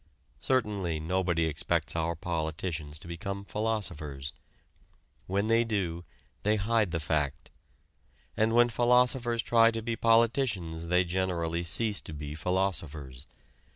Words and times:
Certainly 0.39 0.99
nobody 0.99 1.45
expects 1.45 1.95
our 1.95 2.15
politicians 2.15 2.97
to 2.97 3.07
become 3.07 3.45
philosophers. 3.45 4.33
When 5.27 5.45
they 5.45 5.63
do 5.63 6.05
they 6.41 6.55
hide 6.55 6.89
the 6.89 6.99
fact. 6.99 7.51
And 8.35 8.53
when 8.55 8.69
philosophers 8.69 9.43
try 9.43 9.69
to 9.69 9.83
be 9.83 9.95
politicians 9.95 10.87
they 10.87 11.03
generally 11.03 11.61
cease 11.63 12.01
to 12.01 12.13
be 12.13 12.33
philosophers. 12.33 13.27